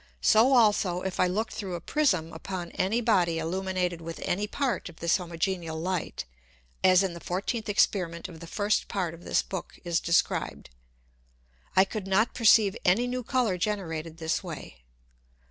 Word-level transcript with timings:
So 0.23 0.55
also, 0.55 1.03
if 1.03 1.19
I 1.19 1.27
looked 1.27 1.53
through 1.53 1.75
a 1.75 1.79
Prism 1.79 2.33
upon 2.33 2.71
any 2.71 3.01
Body 3.01 3.37
illuminated 3.37 4.01
with 4.01 4.19
any 4.23 4.47
part 4.47 4.89
of 4.89 4.95
this 4.95 5.17
homogeneal 5.17 5.79
Light, 5.79 6.25
as 6.83 7.03
in 7.03 7.13
the 7.13 7.19
fourteenth 7.19 7.69
Experiment 7.69 8.27
of 8.27 8.39
the 8.39 8.47
first 8.47 8.87
Part 8.87 9.13
of 9.13 9.25
this 9.25 9.43
Book 9.43 9.77
is 9.83 9.99
described; 9.99 10.71
I 11.75 11.85
could 11.85 12.07
not 12.07 12.33
perceive 12.33 12.75
any 12.83 13.05
new 13.05 13.21
Colour 13.23 13.59
generated 13.59 14.17
this 14.17 14.43
way. 14.43 14.81